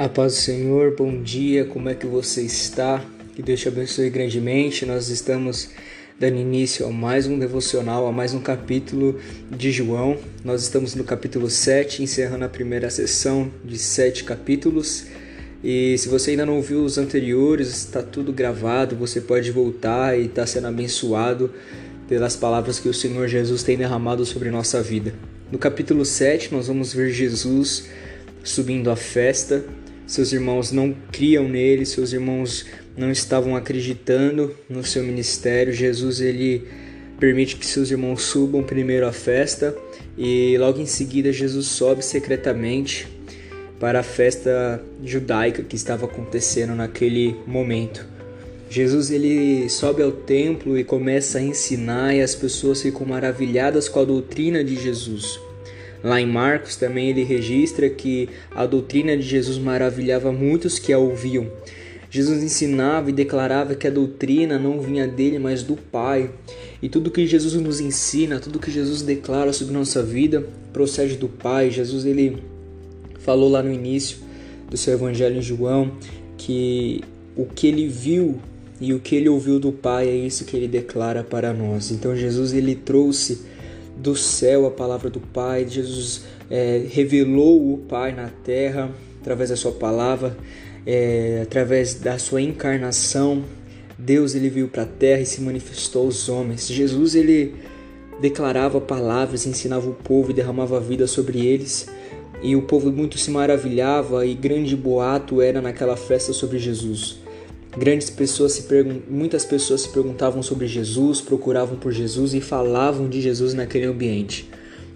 [0.00, 3.04] A paz do Senhor, bom dia, como é que você está?
[3.36, 4.86] Que Deus te abençoe grandemente.
[4.86, 5.68] Nós estamos
[6.18, 10.16] dando início a mais um devocional, a mais um capítulo de João.
[10.42, 15.04] Nós estamos no capítulo 7, encerrando a primeira sessão de sete capítulos.
[15.62, 20.24] E se você ainda não viu os anteriores, está tudo gravado, você pode voltar e
[20.24, 21.52] está sendo abençoado
[22.08, 25.12] pelas palavras que o Senhor Jesus tem derramado sobre nossa vida.
[25.52, 27.90] No capítulo 7, nós vamos ver Jesus
[28.42, 29.62] subindo à festa
[30.10, 35.72] seus irmãos não criam nele, seus irmãos não estavam acreditando no seu ministério.
[35.72, 36.66] Jesus ele
[37.20, 39.72] permite que seus irmãos subam primeiro à festa
[40.18, 43.06] e logo em seguida Jesus sobe secretamente
[43.78, 48.04] para a festa judaica que estava acontecendo naquele momento.
[48.68, 54.00] Jesus ele sobe ao templo e começa a ensinar e as pessoas ficam maravilhadas com
[54.00, 55.38] a doutrina de Jesus.
[56.02, 60.98] Lá em Marcos também ele registra que a doutrina de Jesus maravilhava muitos que a
[60.98, 61.46] ouviam.
[62.10, 66.30] Jesus ensinava e declarava que a doutrina não vinha dele, mas do Pai.
[66.82, 71.28] E tudo que Jesus nos ensina, tudo que Jesus declara sobre nossa vida, procede do
[71.28, 71.70] Pai.
[71.70, 72.42] Jesus ele
[73.20, 74.18] falou lá no início
[74.68, 75.92] do seu evangelho em João
[76.36, 77.02] que
[77.36, 78.40] o que ele viu
[78.80, 81.92] e o que ele ouviu do Pai é isso que ele declara para nós.
[81.92, 83.42] Então Jesus ele trouxe
[84.00, 85.66] do céu a palavra do Pai.
[85.68, 90.36] Jesus é, revelou o Pai na terra através da sua palavra,
[90.86, 93.44] é, através da sua encarnação.
[93.98, 96.66] Deus ele veio para a terra e se manifestou aos homens.
[96.66, 97.54] Jesus ele
[98.20, 101.86] declarava palavras, ensinava o povo e derramava vida sobre eles.
[102.42, 107.18] E o povo muito se maravilhava e grande boato era naquela festa sobre Jesus.
[107.76, 108.66] Grandes pessoas se
[109.08, 114.48] muitas pessoas se perguntavam sobre Jesus, procuravam por Jesus e falavam de Jesus naquele ambiente.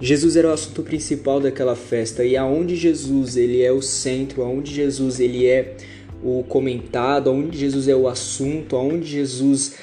[0.00, 4.72] Jesus era o assunto principal daquela festa e aonde Jesus ele é o centro, aonde
[4.72, 5.76] Jesus ele é
[6.22, 9.74] o comentado, aonde Jesus é o assunto, aonde Jesus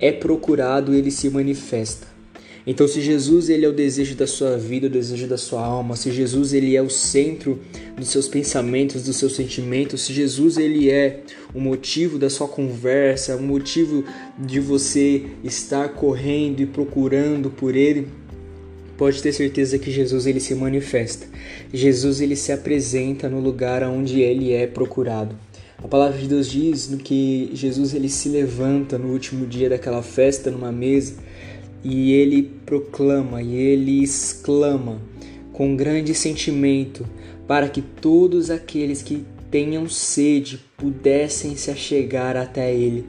[0.00, 2.06] é procurado, ele se manifesta.
[2.66, 5.96] Então, se Jesus ele é o desejo da sua vida, o desejo da sua alma,
[5.96, 7.58] se Jesus ele é o centro
[7.96, 11.22] dos seus pensamentos, dos seus sentimentos, se Jesus ele é
[11.54, 14.04] o motivo da sua conversa, o motivo
[14.38, 18.08] de você estar correndo e procurando por ele,
[18.98, 21.26] pode ter certeza que Jesus ele se manifesta.
[21.72, 25.34] Jesus ele se apresenta no lugar onde ele é procurado.
[25.82, 30.50] A palavra de Deus diz que Jesus ele se levanta no último dia daquela festa
[30.50, 31.14] numa mesa
[31.82, 35.00] e ele proclama e ele exclama
[35.52, 37.06] com grande sentimento
[37.46, 43.04] para que todos aqueles que tenham sede pudessem se achegar até ele,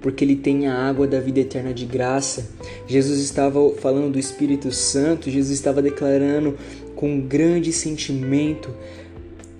[0.00, 2.48] porque ele tem a água da vida eterna de graça.
[2.86, 6.56] Jesus estava falando do Espírito Santo, Jesus estava declarando
[6.96, 8.74] com grande sentimento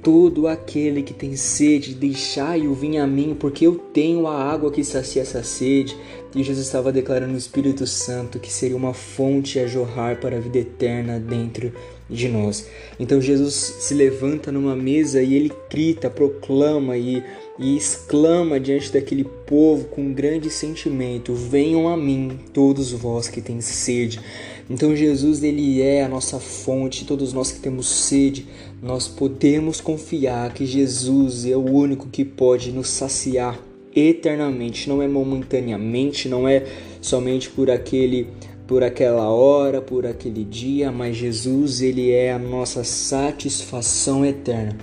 [0.03, 4.83] todo aquele que tem sede, deixai-o vir a mim, porque eu tenho a água que
[4.83, 5.97] sacia essa sede.
[6.35, 10.41] E Jesus estava declarando o Espírito Santo que seria uma fonte a jorrar para a
[10.41, 11.73] vida eterna dentro
[12.13, 12.67] de nós.
[13.01, 17.23] Então Jesus se levanta numa mesa e ele grita, proclama e,
[17.59, 23.61] e exclama diante daquele povo com grande sentimento: Venham a mim, todos vós que têm
[23.61, 24.21] sede.
[24.69, 28.47] Então Jesus ele é a nossa fonte, todos nós que temos sede,
[28.83, 33.59] nós podemos confiar que Jesus é o único que pode nos saciar
[33.95, 36.65] eternamente, não é momentaneamente, não é
[37.01, 38.29] somente por aquele
[38.73, 44.79] por aquela hora, por aquele dia, mas Jesus ele é a nossa satisfação eterna.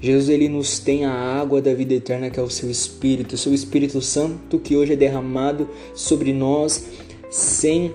[0.00, 3.36] Jesus ele nos tem a água da vida eterna que é o seu espírito, o
[3.36, 6.86] seu Espírito Santo que hoje é derramado sobre nós
[7.30, 7.92] sem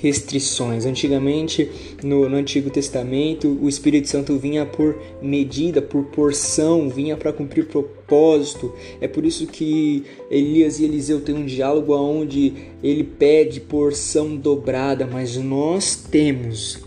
[0.00, 0.86] restrições.
[0.86, 1.70] Antigamente,
[2.02, 7.66] no, no, Antigo Testamento, o Espírito Santo vinha por medida, por porção, vinha para cumprir
[7.66, 8.72] propósito.
[9.00, 12.52] É por isso que Elias e Eliseu têm um diálogo onde
[12.82, 16.85] ele pede porção dobrada, mas nós temos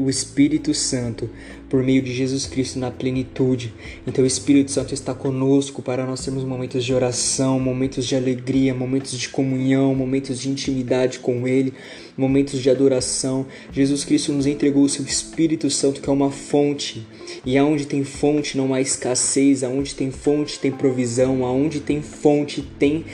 [0.00, 1.28] o Espírito Santo
[1.68, 3.72] por meio de Jesus Cristo na plenitude.
[4.06, 8.74] Então o Espírito Santo está conosco para nós termos momentos de oração, momentos de alegria,
[8.74, 11.74] momentos de comunhão, momentos de intimidade com Ele,
[12.16, 13.46] momentos de adoração.
[13.70, 17.06] Jesus Cristo nos entregou o seu Espírito Santo, que é uma fonte.
[17.44, 22.62] E aonde tem fonte não há escassez, aonde tem fonte tem provisão, aonde tem fonte
[22.78, 23.04] tem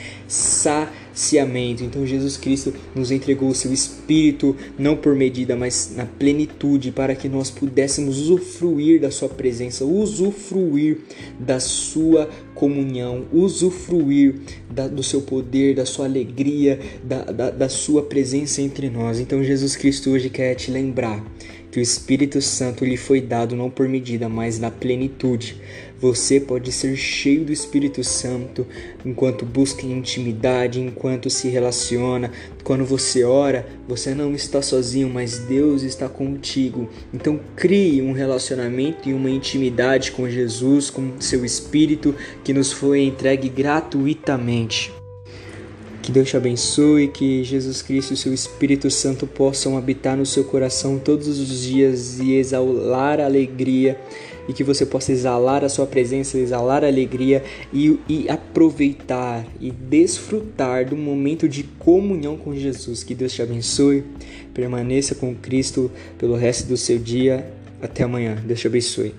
[1.17, 1.83] saciamento.
[1.83, 7.15] Então Jesus Cristo nos entregou o seu Espírito, não por medida, mas na plenitude, para
[7.15, 10.99] que nós pudéssemos usufruir da sua presença, usufruir
[11.39, 14.35] da sua comunhão, usufruir
[14.69, 19.19] da, do seu poder, da sua alegria, da, da, da sua presença entre nós.
[19.19, 21.23] Então Jesus Cristo hoje quer te lembrar
[21.77, 25.61] que o Espírito Santo lhe foi dado não por medida, mas na plenitude.
[26.01, 28.65] Você pode ser cheio do Espírito Santo
[29.05, 32.31] enquanto busca intimidade, enquanto se relaciona.
[32.63, 36.89] Quando você ora, você não está sozinho, mas Deus está contigo.
[37.13, 43.03] Então crie um relacionamento e uma intimidade com Jesus, com seu Espírito que nos foi
[43.03, 44.96] entregue gratuitamente.
[46.07, 50.45] Que Deus te abençoe, que Jesus Cristo e seu Espírito Santo possam habitar no seu
[50.45, 53.99] coração todos os dias e exalar a alegria,
[54.47, 57.43] e que você possa exalar a sua presença, exalar a alegria
[57.73, 63.03] e, e aproveitar e desfrutar do momento de comunhão com Jesus.
[63.03, 64.05] Que Deus te abençoe,
[64.53, 67.51] permaneça com Cristo pelo resto do seu dia.
[67.81, 68.41] Até amanhã.
[68.45, 69.13] Deus te abençoe.